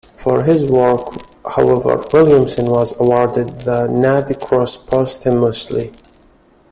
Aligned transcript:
For 0.17 0.41
his 0.41 0.65
work, 0.65 1.13
however, 1.45 2.03
Williamson 2.11 2.65
was 2.65 2.99
awarded 2.99 3.59
the 3.59 3.85
Navy 3.85 4.33
Cross 4.33 4.77
posthumously. 4.77 5.93